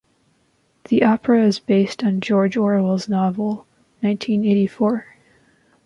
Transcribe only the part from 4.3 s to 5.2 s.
Eighty-Four.